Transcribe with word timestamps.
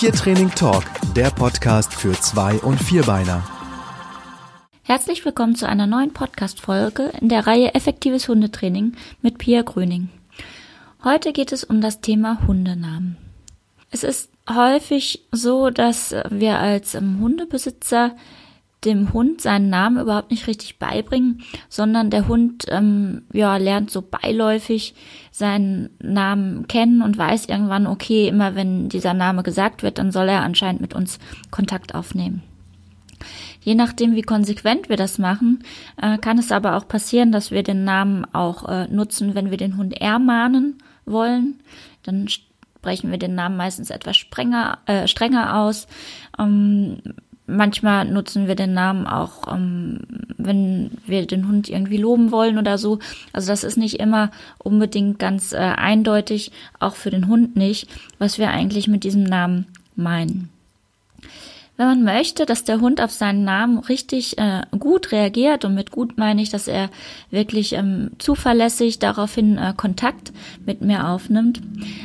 Tiertraining 0.00 0.48
Talk, 0.52 0.84
der 1.14 1.28
Podcast 1.28 1.92
für 1.92 2.12
Zwei- 2.12 2.56
und 2.60 2.82
Vierbeiner. 2.82 3.44
Herzlich 4.82 5.26
willkommen 5.26 5.56
zu 5.56 5.68
einer 5.68 5.86
neuen 5.86 6.14
Podcast-Folge 6.14 7.12
in 7.20 7.28
der 7.28 7.46
Reihe 7.46 7.74
Effektives 7.74 8.26
Hundetraining 8.26 8.94
mit 9.20 9.36
Pia 9.36 9.60
Gröning. 9.60 10.08
Heute 11.04 11.34
geht 11.34 11.52
es 11.52 11.64
um 11.64 11.82
das 11.82 12.00
Thema 12.00 12.40
Hundenamen. 12.46 13.18
Es 13.90 14.02
ist 14.02 14.30
häufig 14.48 15.26
so, 15.32 15.68
dass 15.68 16.14
wir 16.30 16.58
als 16.58 16.94
ähm, 16.94 17.18
Hundebesitzer 17.20 18.16
dem 18.84 19.12
Hund 19.12 19.40
seinen 19.40 19.68
Namen 19.68 20.00
überhaupt 20.00 20.30
nicht 20.30 20.46
richtig 20.46 20.78
beibringen, 20.78 21.42
sondern 21.68 22.10
der 22.10 22.28
Hund 22.28 22.64
ähm, 22.68 23.22
ja 23.32 23.56
lernt 23.56 23.90
so 23.90 24.02
beiläufig 24.02 24.94
seinen 25.30 25.90
Namen 26.02 26.66
kennen 26.66 27.02
und 27.02 27.18
weiß 27.18 27.46
irgendwann, 27.46 27.86
okay, 27.86 28.28
immer 28.28 28.54
wenn 28.54 28.88
dieser 28.88 29.14
Name 29.14 29.42
gesagt 29.42 29.82
wird, 29.82 29.98
dann 29.98 30.12
soll 30.12 30.28
er 30.28 30.42
anscheinend 30.42 30.80
mit 30.80 30.94
uns 30.94 31.18
Kontakt 31.50 31.94
aufnehmen. 31.94 32.42
Je 33.62 33.74
nachdem, 33.74 34.14
wie 34.14 34.22
konsequent 34.22 34.88
wir 34.88 34.96
das 34.96 35.18
machen, 35.18 35.62
äh, 36.00 36.16
kann 36.16 36.38
es 36.38 36.50
aber 36.50 36.76
auch 36.76 36.88
passieren, 36.88 37.32
dass 37.32 37.50
wir 37.50 37.62
den 37.62 37.84
Namen 37.84 38.24
auch 38.32 38.66
äh, 38.66 38.86
nutzen, 38.88 39.34
wenn 39.34 39.50
wir 39.50 39.58
den 39.58 39.76
Hund 39.76 40.00
ermahnen 40.00 40.78
wollen. 41.04 41.60
Dann 42.02 42.28
sprechen 42.28 43.10
wir 43.10 43.18
den 43.18 43.34
Namen 43.34 43.58
meistens 43.58 43.90
etwas 43.90 44.16
strenger, 44.16 44.78
äh, 44.86 45.06
strenger 45.06 45.58
aus. 45.58 45.86
Ähm, 46.38 47.02
manchmal 47.50 48.04
nutzen 48.04 48.46
wir 48.46 48.54
den 48.54 48.72
Namen 48.72 49.06
auch, 49.06 49.52
ähm, 49.52 50.00
wenn 50.38 50.90
wir 51.06 51.26
den 51.26 51.48
Hund 51.48 51.68
irgendwie 51.68 51.96
loben 51.96 52.30
wollen 52.32 52.58
oder 52.58 52.78
so. 52.78 52.98
Also 53.32 53.48
das 53.52 53.64
ist 53.64 53.76
nicht 53.76 54.00
immer 54.00 54.30
unbedingt 54.58 55.18
ganz 55.18 55.52
äh, 55.52 55.58
eindeutig, 55.58 56.52
auch 56.78 56.94
für 56.94 57.10
den 57.10 57.28
Hund 57.28 57.56
nicht, 57.56 57.88
was 58.18 58.38
wir 58.38 58.50
eigentlich 58.50 58.88
mit 58.88 59.04
diesem 59.04 59.24
Namen 59.24 59.66
meinen. 59.96 60.48
Wenn 61.80 61.86
man 61.86 62.04
möchte, 62.04 62.44
dass 62.44 62.62
der 62.64 62.82
Hund 62.82 63.00
auf 63.00 63.10
seinen 63.10 63.42
Namen 63.42 63.78
richtig 63.78 64.36
äh, 64.36 64.60
gut 64.78 65.12
reagiert, 65.12 65.64
und 65.64 65.74
mit 65.74 65.90
gut 65.90 66.18
meine 66.18 66.42
ich, 66.42 66.50
dass 66.50 66.68
er 66.68 66.90
wirklich 67.30 67.72
ähm, 67.72 68.10
zuverlässig 68.18 68.98
daraufhin 68.98 69.56
äh, 69.56 69.72
Kontakt 69.74 70.30
mit 70.66 70.82
mir 70.82 71.08
aufnimmt, 71.08 71.62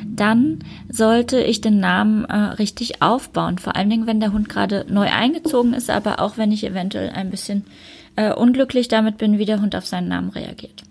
dann 0.08 0.60
sollte 0.88 1.42
ich 1.42 1.60
den 1.60 1.82
Namen 1.82 2.24
äh, 2.24 2.38
richtig 2.38 3.02
aufbauen. 3.02 3.58
Vor 3.58 3.76
allen 3.76 3.90
Dingen, 3.90 4.08
wenn 4.08 4.22
der 4.22 4.32
Hund 4.32 4.48
gerade 4.48 4.86
neu 4.88 5.10
eingezogen 5.12 5.74
ist, 5.74 5.90
aber 5.90 6.22
auch 6.22 6.38
wenn 6.38 6.54
ich 6.54 6.64
eventuell 6.64 7.10
ein 7.10 7.30
bisschen 7.30 7.66
äh, 8.16 8.32
unglücklich 8.32 8.88
damit 8.88 9.18
bin, 9.18 9.40
wie 9.40 9.46
der 9.46 9.62
Hund 9.62 9.76
auf 9.76 9.86
seinen 9.86 10.08
Namen 10.08 10.30
reagiert. 10.30 10.84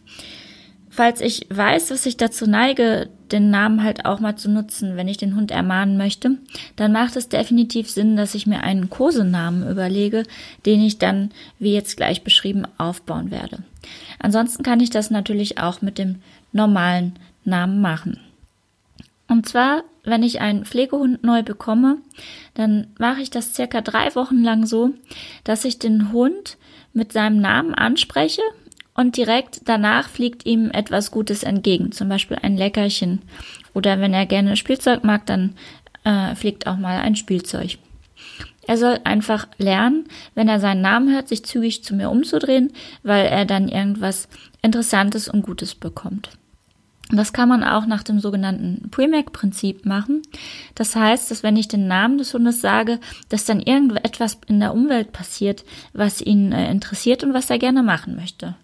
Falls 0.90 1.22
ich 1.22 1.46
weiß, 1.48 1.86
dass 1.86 2.04
ich 2.04 2.18
dazu 2.18 2.46
neige, 2.46 3.08
den 3.34 3.50
Namen 3.50 3.82
halt 3.82 4.06
auch 4.06 4.20
mal 4.20 4.36
zu 4.36 4.48
nutzen, 4.48 4.96
wenn 4.96 5.08
ich 5.08 5.16
den 5.16 5.34
Hund 5.34 5.50
ermahnen 5.50 5.96
möchte, 5.96 6.38
dann 6.76 6.92
macht 6.92 7.16
es 7.16 7.28
definitiv 7.28 7.90
Sinn, 7.90 8.16
dass 8.16 8.36
ich 8.36 8.46
mir 8.46 8.62
einen 8.62 8.90
Kosenamen 8.90 9.68
überlege, 9.68 10.22
den 10.64 10.80
ich 10.80 10.98
dann, 10.98 11.32
wie 11.58 11.74
jetzt 11.74 11.96
gleich 11.96 12.22
beschrieben, 12.22 12.62
aufbauen 12.78 13.32
werde. 13.32 13.58
Ansonsten 14.20 14.62
kann 14.62 14.78
ich 14.78 14.90
das 14.90 15.10
natürlich 15.10 15.58
auch 15.58 15.82
mit 15.82 15.98
dem 15.98 16.20
normalen 16.52 17.18
Namen 17.44 17.80
machen. 17.80 18.20
Und 19.26 19.48
zwar, 19.48 19.82
wenn 20.04 20.22
ich 20.22 20.40
einen 20.40 20.64
Pflegehund 20.64 21.24
neu 21.24 21.42
bekomme, 21.42 21.98
dann 22.54 22.86
mache 22.98 23.20
ich 23.20 23.30
das 23.30 23.52
circa 23.52 23.80
drei 23.80 24.14
Wochen 24.14 24.44
lang 24.44 24.64
so, 24.64 24.90
dass 25.42 25.64
ich 25.64 25.80
den 25.80 26.12
Hund 26.12 26.56
mit 26.92 27.12
seinem 27.12 27.40
Namen 27.40 27.74
anspreche 27.74 28.42
und 28.94 29.16
direkt 29.16 29.62
danach 29.64 30.08
fliegt 30.08 30.46
ihm 30.46 30.70
etwas 30.70 31.10
Gutes 31.10 31.42
entgegen, 31.42 31.92
zum 31.92 32.08
Beispiel 32.08 32.38
ein 32.40 32.56
Leckerchen. 32.56 33.22
Oder 33.74 34.00
wenn 34.00 34.14
er 34.14 34.26
gerne 34.26 34.56
Spielzeug 34.56 35.02
mag, 35.04 35.26
dann 35.26 35.54
äh, 36.04 36.34
fliegt 36.34 36.66
auch 36.66 36.76
mal 36.76 36.98
ein 37.00 37.16
Spielzeug. 37.16 37.78
Er 38.66 38.78
soll 38.78 39.00
einfach 39.04 39.46
lernen, 39.58 40.06
wenn 40.34 40.48
er 40.48 40.60
seinen 40.60 40.80
Namen 40.80 41.12
hört, 41.12 41.28
sich 41.28 41.44
zügig 41.44 41.84
zu 41.84 41.94
mir 41.94 42.10
umzudrehen, 42.10 42.72
weil 43.02 43.26
er 43.26 43.44
dann 43.44 43.68
irgendwas 43.68 44.28
Interessantes 44.62 45.28
und 45.28 45.42
Gutes 45.42 45.74
bekommt. 45.74 46.30
Das 47.10 47.34
kann 47.34 47.50
man 47.50 47.62
auch 47.62 47.84
nach 47.84 48.02
dem 48.02 48.18
sogenannten 48.18 48.88
Premac-Prinzip 48.90 49.84
machen. 49.84 50.22
Das 50.74 50.96
heißt, 50.96 51.30
dass 51.30 51.42
wenn 51.42 51.56
ich 51.56 51.68
den 51.68 51.86
Namen 51.86 52.16
des 52.16 52.32
Hundes 52.32 52.62
sage, 52.62 52.98
dass 53.28 53.44
dann 53.44 53.60
irgendetwas 53.60 54.38
in 54.46 54.58
der 54.58 54.72
Umwelt 54.72 55.12
passiert, 55.12 55.64
was 55.92 56.22
ihn 56.22 56.52
äh, 56.52 56.70
interessiert 56.70 57.22
und 57.22 57.34
was 57.34 57.50
er 57.50 57.58
gerne 57.58 57.82
machen 57.82 58.16
möchte. 58.16 58.56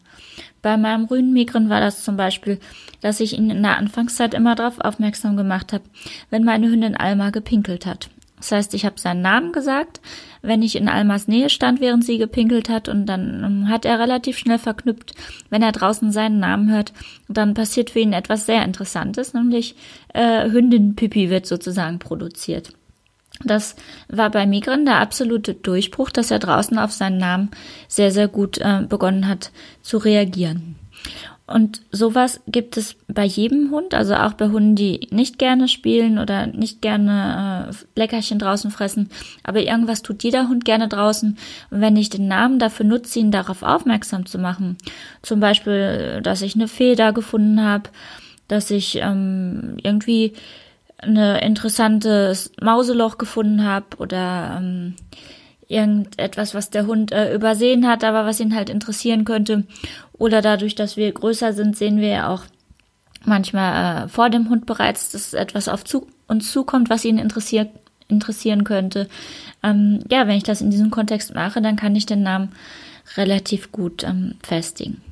Bei 0.63 0.77
meinem 0.77 1.07
Rüdenmigren 1.07 1.69
war 1.69 1.81
das 1.81 2.05
zum 2.05 2.17
Beispiel, 2.17 2.59
dass 3.01 3.21
ich 3.21 3.37
ihn 3.37 3.51
in 3.51 3.63
der 3.63 3.79
Anfangszeit 3.79 4.35
immer 4.35 4.55
darauf 4.55 4.81
aufmerksam 4.81 5.37
gemacht 5.37 5.73
habe, 5.73 5.85
wenn 6.29 6.45
meine 6.45 6.69
Hündin 6.69 6.97
Alma 6.97 7.31
gepinkelt 7.31 7.87
hat. 7.87 8.11
Das 8.41 8.53
heißt, 8.53 8.75
ich 8.75 8.87
habe 8.87 8.99
seinen 8.99 9.21
Namen 9.21 9.53
gesagt, 9.53 10.01
wenn 10.41 10.63
ich 10.63 10.77
in 10.77 10.89
Almas 10.89 11.29
Nähe 11.29 11.51
stand, 11.51 11.81
während 11.81 12.05
sie 12.05 12.17
gepinkelt 12.17 12.71
hat, 12.71 12.89
und 12.89 13.05
dann 13.05 13.45
ähm, 13.45 13.69
hat 13.69 13.85
er 13.85 13.99
relativ 13.99 14.39
schnell 14.39 14.59
verknüpft, 14.59 15.15
wenn 15.51 15.63
er 15.63 15.73
draußen 15.73 16.11
seinen 16.11 16.41
Namen 16.41 16.71
hört, 16.71 16.95
dann 17.29 17.53
passiert 17.53 17.91
für 17.91 18.01
ihn 18.01 18.15
etwas 18.15 18.47
sehr 18.47 18.65
Interessantes, 18.65 19.35
nämlich 19.35 19.77
äh, 20.15 20.51
Hündin-Pipi 20.51 21.29
wird 21.29 21.47
sozusagen 21.47 21.99
produziert. 21.99 22.73
Das 23.45 23.75
war 24.09 24.31
bei 24.31 24.47
Migren 24.47 24.85
der 24.85 24.99
absolute 24.99 25.55
Durchbruch, 25.55 26.11
dass 26.11 26.31
er 26.31 26.39
draußen 26.39 26.79
auf 26.79 26.93
seinen 26.93 27.19
Namen 27.19 27.51
sehr, 27.89 28.11
sehr 28.11 28.29
gut 28.29 28.59
äh, 28.59 28.83
begonnen 28.87 29.29
hat 29.29 29.51
zu 29.83 29.99
reagieren. 29.99 30.77
Und 31.51 31.81
sowas 31.91 32.41
gibt 32.47 32.77
es 32.77 32.95
bei 33.09 33.25
jedem 33.25 33.73
Hund, 33.73 33.93
also 33.93 34.15
auch 34.15 34.35
bei 34.35 34.51
Hunden, 34.51 34.77
die 34.77 35.09
nicht 35.11 35.37
gerne 35.37 35.67
spielen 35.67 36.21
oder 36.21 36.47
nicht 36.47 36.81
gerne 36.81 37.71
äh, 37.71 37.99
Leckerchen 37.99 38.39
draußen 38.39 38.71
fressen. 38.71 39.11
Aber 39.43 39.61
irgendwas 39.61 40.03
tut 40.03 40.23
jeder 40.23 40.49
Hund 40.49 40.65
gerne 40.65 40.87
draußen. 40.87 41.37
Und 41.71 41.81
wenn 41.81 41.97
ich 41.97 42.09
den 42.09 42.29
Namen 42.29 42.61
dafür 42.61 42.87
nutze, 42.87 43.19
ihn 43.19 43.33
darauf 43.33 43.65
aufmerksam 43.65 44.27
zu 44.27 44.39
machen, 44.39 44.79
zum 45.23 45.41
Beispiel, 45.41 46.21
dass 46.23 46.43
ich 46.43 46.55
eine 46.55 46.69
Feder 46.69 47.13
gefunden 47.13 47.61
habe, 47.65 47.91
dass 48.47 48.71
ich 48.71 49.01
ähm, 49.03 49.77
irgendwie 49.83 50.35
eine 51.03 51.41
interessantes 51.43 52.53
Mauseloch 52.61 53.19
gefunden 53.19 53.65
habe 53.65 53.97
oder 53.99 54.59
ähm, 54.59 54.95
irgendetwas, 55.69 56.55
was 56.55 56.71
der 56.71 56.87
Hund 56.87 57.13
äh, 57.13 57.35
übersehen 57.35 57.87
hat, 57.87 58.05
aber 58.05 58.27
was 58.27 58.41
ihn 58.41 58.55
halt 58.55 58.69
interessieren 58.69 59.25
könnte. 59.25 59.65
Oder 60.13 60.43
dadurch, 60.43 60.75
dass 60.75 60.97
wir 60.97 61.11
größer 61.13 61.53
sind, 61.53 61.77
sehen 61.77 61.99
wir 61.99 62.09
ja 62.09 62.29
auch 62.29 62.43
manchmal 63.25 64.05
äh, 64.05 64.09
vor 64.09 64.31
dem 64.31 64.51
Hund 64.51 64.67
bereits, 64.67 65.13
dass 65.13 65.33
etwas 65.33 65.69
auf 65.69 65.85
zu 65.85 66.07
uns 66.27 66.51
zukommt, 66.51 66.91
was 66.91 67.05
ihn 67.05 67.19
interessiert, 67.19 67.71
interessieren 68.09 68.65
könnte. 68.65 69.09
Ähm, 69.63 70.01
ja, 70.11 70.27
wenn 70.27 70.37
ich 70.37 70.43
das 70.43 70.61
in 70.61 70.71
diesem 70.71 70.91
Kontext 70.91 71.35
mache, 71.35 71.63
dann 71.63 71.77
kann 71.77 71.95
ich 71.97 72.07
den 72.07 72.23
Namen 72.23 72.51
relativ 73.17 73.73
gut 73.73 74.05
ähm, 74.05 74.35
festigen. 74.43 75.03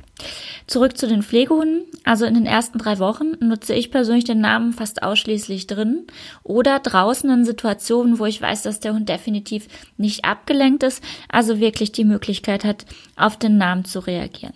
Zurück 0.68 0.98
zu 0.98 1.08
den 1.08 1.22
Pflegehunden. 1.22 1.84
Also 2.04 2.26
in 2.26 2.34
den 2.34 2.46
ersten 2.46 2.78
drei 2.78 2.98
Wochen 2.98 3.32
nutze 3.40 3.74
ich 3.74 3.90
persönlich 3.90 4.24
den 4.24 4.40
Namen 4.40 4.74
fast 4.74 5.02
ausschließlich 5.02 5.66
drin 5.66 6.06
oder 6.42 6.78
draußen 6.78 7.28
in 7.30 7.44
Situationen, 7.46 8.18
wo 8.18 8.26
ich 8.26 8.40
weiß, 8.40 8.62
dass 8.62 8.78
der 8.78 8.92
Hund 8.92 9.08
definitiv 9.08 9.66
nicht 9.96 10.26
abgelenkt 10.26 10.82
ist, 10.82 11.02
also 11.28 11.58
wirklich 11.58 11.90
die 11.90 12.04
Möglichkeit 12.04 12.64
hat, 12.64 12.84
auf 13.16 13.38
den 13.38 13.56
Namen 13.56 13.86
zu 13.86 13.98
reagieren. 14.00 14.52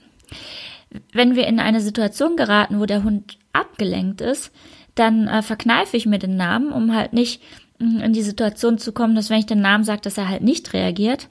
Wenn 1.12 1.34
wir 1.34 1.46
in 1.46 1.58
eine 1.58 1.80
Situation 1.80 2.36
geraten, 2.36 2.78
wo 2.78 2.84
der 2.84 3.02
Hund 3.04 3.38
abgelenkt 3.54 4.20
ist, 4.20 4.52
dann 4.94 5.26
äh, 5.26 5.40
verkneife 5.40 5.96
ich 5.96 6.04
mir 6.04 6.18
den 6.18 6.36
Namen, 6.36 6.72
um 6.72 6.94
halt 6.94 7.14
nicht 7.14 7.40
in 7.82 8.12
die 8.12 8.22
Situation 8.22 8.78
zu 8.78 8.92
kommen, 8.92 9.14
dass 9.14 9.30
wenn 9.30 9.38
ich 9.38 9.46
den 9.46 9.60
Namen 9.60 9.84
sage, 9.84 10.02
dass 10.02 10.18
er 10.18 10.28
halt 10.28 10.42
nicht 10.42 10.72
reagiert, 10.72 11.28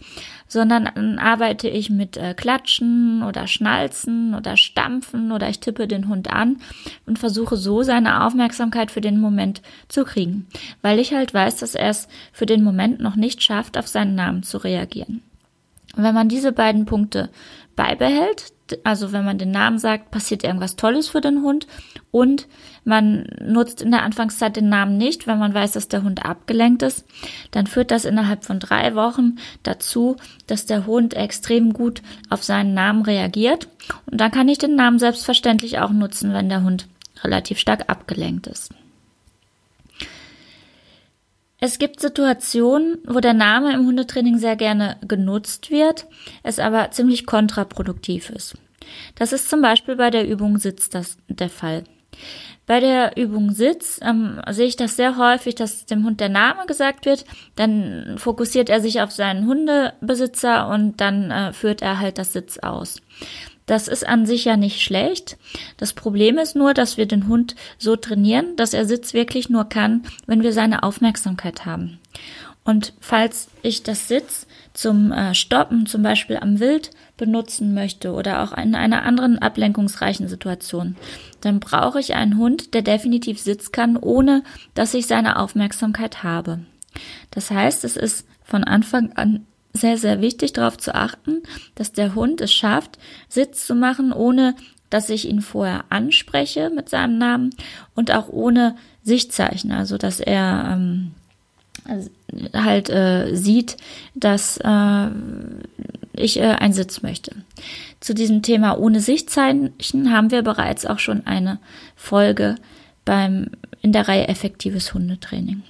sondern 0.48 0.90
dann 0.94 1.18
arbeite 1.18 1.70
ich 1.70 1.90
mit 1.90 2.18
äh, 2.18 2.34
Klatschen 2.34 3.24
oder 3.24 3.48
Schnalzen 3.48 4.36
oder 4.36 4.58
Stampfen 4.58 5.32
oder 5.32 5.48
ich 5.50 5.60
tippe 5.60 5.88
den 5.88 6.10
Hund 6.10 6.32
an 6.32 6.58
und 7.06 7.20
versuche 7.20 7.56
so 7.56 7.84
seine 7.84 8.26
Aufmerksamkeit 8.26 8.92
für 8.92 9.02
den 9.02 9.20
Moment 9.20 9.62
zu 9.88 10.04
kriegen, 10.04 10.48
weil 10.82 11.00
ich 11.00 11.14
halt 11.14 11.34
weiß, 11.34 11.58
dass 11.58 11.76
er 11.76 11.90
es 11.90 12.08
für 12.34 12.46
den 12.46 12.64
Moment 12.64 13.00
noch 13.00 13.16
nicht 13.16 13.42
schafft, 13.42 13.78
auf 13.78 13.88
seinen 13.88 14.16
Namen 14.16 14.44
zu 14.44 14.58
reagieren. 14.58 15.22
Und 15.96 16.04
wenn 16.04 16.16
man 16.16 16.30
diese 16.30 16.52
beiden 16.52 16.86
Punkte 16.86 17.30
beibehält, 17.76 18.54
also 18.84 19.12
wenn 19.12 19.26
man 19.26 19.38
den 19.38 19.52
Namen 19.52 19.80
sagt, 19.80 20.12
passiert 20.12 20.44
irgendwas 20.44 20.76
Tolles 20.76 21.10
für 21.10 21.22
den 21.22 21.42
Hund. 21.42 21.68
Und 22.12 22.48
man 22.84 23.28
nutzt 23.42 23.82
in 23.82 23.92
der 23.92 24.04
Anfangszeit 24.04 24.56
den 24.56 24.70
Namen 24.70 24.98
nicht, 24.98 25.28
wenn 25.28 25.40
man 25.40 25.54
weiß, 25.54 25.74
dass 25.74 25.88
der 25.88 26.04
Hund 26.04 26.26
abgelenkt 26.26 26.84
ist, 26.84 27.06
dann 27.52 27.68
führt 27.68 27.92
das 27.92 28.06
innerhalb 28.06 28.44
von 28.44 28.60
drei 28.60 28.96
Wochen 28.96 29.38
dazu, 29.64 30.16
dass 30.48 30.66
der 30.66 30.86
Hund 30.86 31.14
extrem 31.14 31.74
gut 31.74 32.02
auf 32.30 32.44
seinen 32.44 32.74
Namen 32.74 33.04
reagiert. 33.04 33.68
Und 34.10 34.20
dann 34.20 34.32
kann 34.32 34.50
ich 34.50 34.58
den 34.58 34.76
Namen 34.76 35.00
selbstverständlich 35.00 35.80
auch 35.80 35.92
nutzen, 35.92 36.34
wenn 36.34 36.50
der 36.50 36.64
Hund 36.64 36.88
relativ 37.24 37.60
stark 37.60 37.90
abgelenkt 37.90 38.48
ist. 38.48 38.74
Es 41.64 41.78
gibt 41.78 42.00
Situationen, 42.00 42.98
wo 43.06 43.20
der 43.20 43.36
Name 43.36 43.72
im 43.74 43.86
Hundetraining 43.86 44.40
sehr 44.40 44.56
gerne 44.56 44.98
genutzt 45.08 45.70
wird, 45.70 46.08
es 46.42 46.58
aber 46.58 46.90
ziemlich 46.90 47.28
kontraproduktiv 47.28 48.32
ist. 48.32 48.56
Das 49.14 49.32
ist 49.32 49.48
zum 49.48 49.62
Beispiel 49.62 49.96
bei 49.96 50.10
der 50.10 50.28
Übung 50.28 50.58
Sitz 50.58 50.90
das 50.90 51.18
der 51.28 51.50
Fall. 51.50 51.84
Bei 52.66 52.80
der 52.80 53.16
Übung 53.16 53.52
Sitz 53.52 54.00
ähm, 54.04 54.42
sehe 54.50 54.66
ich 54.66 54.76
das 54.76 54.96
sehr 54.96 55.18
häufig, 55.18 55.54
dass 55.54 55.86
dem 55.86 56.04
Hund 56.04 56.20
der 56.20 56.30
Name 56.30 56.66
gesagt 56.66 57.06
wird. 57.06 57.26
Dann 57.56 58.16
fokussiert 58.18 58.70
er 58.70 58.82
sich 58.82 59.02
auf 59.02 59.12
seinen 59.12 59.46
Hundebesitzer 59.46 60.68
und 60.68 61.00
dann 61.00 61.30
äh, 61.30 61.54
führt 61.54 61.84
er 61.84 62.00
halt 62.00 62.18
das 62.18 62.34
Sitz 62.34 62.58
aus. 62.58 63.02
Das 63.72 63.88
ist 63.88 64.06
an 64.06 64.26
sich 64.26 64.44
ja 64.44 64.58
nicht 64.58 64.82
schlecht. 64.82 65.38
Das 65.78 65.94
Problem 65.94 66.38
ist 66.38 66.58
nur, 66.58 66.74
dass 66.74 66.98
wir 66.98 67.06
den 67.06 67.30
Hund 67.30 67.56
so 67.78 67.96
trainieren, 67.96 68.58
dass 68.58 68.74
er 68.74 68.86
Sitz 68.86 69.14
wirklich 69.14 69.48
nur 69.48 69.64
kann, 69.64 70.04
wenn 70.28 70.44
wir 70.44 70.52
seine 70.52 70.84
Aufmerksamkeit 70.84 71.66
haben. 71.66 71.98
Und 72.66 72.92
falls 73.00 73.48
ich 73.62 73.82
das 73.82 74.10
Sitz 74.10 74.46
zum 74.74 75.14
äh, 75.14 75.34
Stoppen, 75.34 75.86
zum 75.86 76.04
Beispiel 76.04 76.36
am 76.36 76.60
Wild, 76.60 76.92
benutzen 77.16 77.74
möchte 77.74 78.12
oder 78.12 78.44
auch 78.44 78.52
in 78.58 78.76
einer 78.76 79.04
anderen 79.04 79.40
ablenkungsreichen 79.40 80.28
Situation, 80.28 80.98
dann 81.40 81.62
brauche 81.62 82.02
ich 82.02 82.14
einen 82.14 82.38
Hund, 82.38 82.74
der 82.74 82.82
definitiv 82.82 83.40
Sitz 83.40 83.72
kann, 83.72 83.96
ohne 83.96 84.44
dass 84.74 84.94
ich 84.94 85.08
seine 85.08 85.40
Aufmerksamkeit 85.40 86.24
habe. 86.24 86.60
Das 87.32 87.52
heißt, 87.52 87.86
es 87.86 87.96
ist 87.96 88.28
von 88.44 88.66
Anfang 88.66 89.14
an 89.14 89.46
sehr, 89.74 89.98
sehr 89.98 90.22
wichtig 90.22 90.54
darauf 90.54 90.78
zu 90.78 90.94
achten, 90.96 91.44
dass 91.76 91.94
der 91.94 92.16
Hund 92.16 92.42
es 92.42 92.54
schafft, 92.54 92.98
Sitz 93.30 93.66
zu 93.66 93.76
machen, 93.76 94.12
ohne 94.12 94.56
dass 94.90 95.10
ich 95.10 95.28
ihn 95.28 95.42
vorher 95.42 95.86
anspreche 95.90 96.70
mit 96.70 96.90
seinem 96.90 97.18
Namen 97.18 97.52
und 97.96 98.12
auch 98.12 98.28
ohne 98.28 98.76
Sichtzeichen, 99.04 99.72
also 99.72 99.98
dass 99.98 100.20
er 100.20 100.72
ähm, 100.74 101.12
halt 102.54 102.90
äh, 102.90 103.34
sieht, 103.34 103.78
dass 104.14 104.58
äh, 104.58 105.08
ich 106.14 106.38
äh, 106.38 106.44
einen 106.44 106.74
Sitz 106.74 107.02
möchte. 107.02 107.36
Zu 108.00 108.14
diesem 108.14 108.42
Thema 108.42 108.78
ohne 108.78 109.00
Sichtzeichen 109.00 110.12
haben 110.12 110.32
wir 110.32 110.42
bereits 110.42 110.86
auch 110.86 111.00
schon 111.00 111.26
eine 111.26 111.60
Folge 111.96 112.56
beim 113.06 113.52
in 113.82 113.94
der 113.94 114.08
Reihe 114.08 114.28
effektives 114.28 114.94
Hundetraining. 114.94 115.64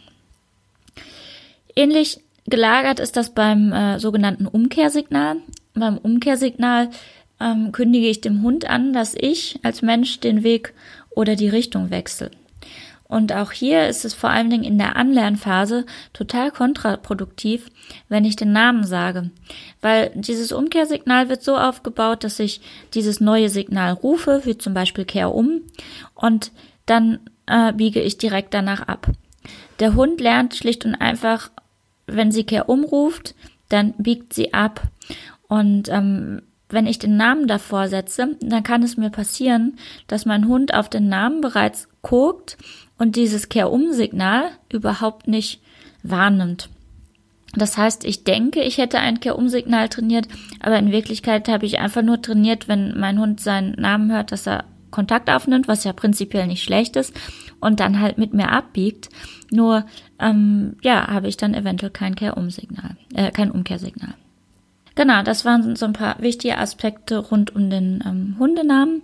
Ähnlich 1.76 2.20
gelagert 2.52 3.00
ist 3.00 3.18
das 3.18 3.32
beim 3.32 3.72
äh, 3.74 4.00
sogenannten 4.00 4.46
Umkehrsignal. 4.46 5.38
Beim 5.74 5.98
Umkehrsignal 5.98 6.90
ähm, 7.40 7.72
kündige 7.72 8.08
ich 8.08 8.22
dem 8.22 8.44
Hund 8.44 8.70
an, 8.70 8.94
dass 8.94 9.16
ich 9.16 9.60
als 9.64 9.82
Mensch 9.82 10.20
den 10.20 10.44
Weg 10.44 10.74
oder 11.10 11.36
die 11.36 11.50
Richtung 11.50 11.90
wechsle. 11.90 12.32
Und 13.12 13.34
auch 13.34 13.52
hier 13.52 13.90
ist 13.90 14.06
es 14.06 14.14
vor 14.14 14.30
allen 14.30 14.50
Dingen 14.50 14.64
in 14.64 14.78
der 14.78 14.96
Anlernphase 14.96 15.86
total 16.14 16.50
kontraproduktiv, 16.50 17.70
wenn 18.08 18.24
ich 18.24 18.38
den 18.38 18.54
Namen 18.54 18.86
sage. 18.86 19.32
Weil 19.82 20.12
dieses 20.16 20.54
Umkehrsignal 20.54 21.28
wird 21.28 21.44
so 21.44 21.58
aufgebaut, 21.58 22.24
dass 22.24 22.40
ich 22.40 22.62
dieses 22.94 23.20
neue 23.20 23.50
Signal 23.50 23.92
rufe, 23.92 24.44
wie 24.46 24.58
zum 24.58 24.74
Beispiel 24.74 25.04
Kehr 25.04 25.36
um, 25.36 25.60
und 26.16 26.54
dann 26.86 27.20
äh, 27.48 27.74
biege 27.74 28.02
ich 28.02 28.18
direkt 28.18 28.54
danach 28.54 28.88
ab. 28.88 29.08
Der 29.82 29.96
Hund 29.96 30.22
lernt 30.22 30.56
schlicht 30.56 30.86
und 30.86 30.96
einfach, 30.96 31.52
wenn 32.16 32.32
sie 32.32 32.44
Kehr 32.44 32.70
umruft, 32.70 33.36
dann 33.70 33.94
biegt 33.98 34.34
sie 34.34 34.54
ab. 34.54 34.82
Und 35.48 35.90
ähm, 35.90 36.42
wenn 36.70 36.88
ich 36.88 37.00
den 37.00 37.18
Namen 37.18 37.48
davor 37.48 37.88
setze, 37.88 38.38
dann 38.42 38.64
kann 38.64 38.84
es 38.84 38.98
mir 38.98 39.10
passieren, 39.10 39.78
dass 40.08 40.26
mein 40.26 40.48
Hund 40.48 40.74
auf 40.74 40.90
den 40.90 41.10
Namen 41.10 41.42
bereits 41.42 41.88
guckt 42.02 42.58
und 42.98 43.16
dieses 43.16 43.50
Kehr-Um-Signal 43.50 44.52
überhaupt 44.72 45.28
nicht 45.28 45.62
wahrnimmt. 46.04 46.70
Das 47.54 47.78
heißt, 47.78 48.06
ich 48.06 48.24
denke, 48.24 48.62
ich 48.62 48.78
hätte 48.78 49.00
ein 49.00 49.20
Kehr-Um-Signal 49.20 49.90
trainiert, 49.90 50.28
aber 50.62 50.80
in 50.80 50.92
Wirklichkeit 50.92 51.50
habe 51.50 51.66
ich 51.66 51.80
einfach 51.80 52.02
nur 52.02 52.22
trainiert, 52.22 52.68
wenn 52.68 52.98
mein 52.98 53.20
Hund 53.20 53.42
seinen 53.42 53.74
Namen 53.74 54.12
hört, 54.12 54.32
dass 54.32 54.48
er 54.48 54.64
Kontakt 54.92 55.30
aufnimmt, 55.30 55.68
was 55.68 55.84
ja 55.84 55.94
prinzipiell 55.94 56.48
nicht 56.48 56.64
schlecht 56.64 56.96
ist, 56.96 57.14
und 57.60 57.80
dann 57.80 58.00
halt 58.00 58.18
mit 58.18 58.34
mir 58.34 58.52
abbiegt. 58.52 59.10
Nur, 59.52 59.86
ähm, 60.20 60.76
ja, 60.82 61.08
habe 61.08 61.28
ich 61.28 61.38
dann 61.38 61.54
eventuell 61.54 61.92
kein 61.92 62.16
Kehr-Um-Signal, 62.16 62.98
äh, 63.16 63.32
kein 63.32 63.52
Umkehrsignal. 63.52 64.14
Genau, 64.96 65.24
das 65.24 65.46
waren 65.46 65.76
so 65.76 65.86
ein 65.86 65.94
paar 65.94 66.22
wichtige 66.22 66.58
Aspekte 66.58 67.18
rund 67.18 67.56
um 67.56 67.70
den 67.70 68.04
ähm, 68.06 68.36
Hundenamen. 68.38 69.02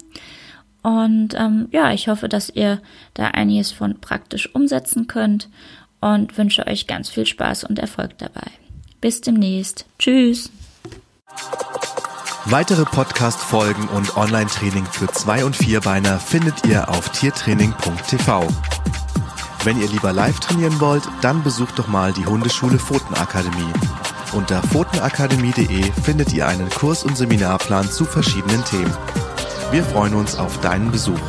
Und 0.84 1.34
ähm, 1.36 1.68
ja, 1.72 1.92
ich 1.92 2.08
hoffe, 2.08 2.30
dass 2.30 2.50
ihr 2.50 2.82
da 3.14 3.28
einiges 3.30 3.72
von 3.72 4.00
praktisch 4.00 4.54
umsetzen 4.54 5.08
könnt 5.08 5.50
und 6.00 6.38
wünsche 6.38 6.68
euch 6.68 6.88
ganz 6.88 7.10
viel 7.10 7.26
Spaß 7.26 7.64
und 7.64 7.80
Erfolg 7.80 8.18
dabei. 8.18 8.52
Bis 9.02 9.22
demnächst. 9.22 9.86
Tschüss. 10.00 10.52
Weitere 12.50 12.86
Podcast-Folgen 12.86 13.90
und 13.90 14.16
Online-Training 14.16 14.86
für 14.86 15.08
Zwei- 15.08 15.44
und 15.44 15.54
Vierbeiner 15.54 16.18
findet 16.18 16.66
ihr 16.66 16.88
auf 16.88 17.10
tiertraining.tv. 17.10 18.48
Wenn 19.66 19.82
ihr 19.82 19.90
lieber 19.90 20.14
live 20.14 20.40
trainieren 20.40 20.80
wollt, 20.80 21.04
dann 21.20 21.44
besucht 21.44 21.78
doch 21.78 21.90
mal 21.90 22.14
die 22.14 22.26
Hundeschule 22.26 22.80
Pfotenakademie. 22.80 23.74
Unter 24.32 24.64
pfotenakademie.de 24.64 25.92
findet 25.92 26.32
ihr 26.32 26.48
einen 26.48 26.70
Kurs- 26.70 27.04
und 27.04 27.18
Seminarplan 27.18 27.92
zu 27.92 28.06
verschiedenen 28.06 28.64
Themen. 28.64 28.96
Wir 29.72 29.84
freuen 29.84 30.14
uns 30.14 30.38
auf 30.38 30.58
deinen 30.62 30.90
Besuch. 30.90 31.20